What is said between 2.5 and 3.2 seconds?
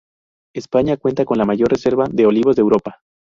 de Europa.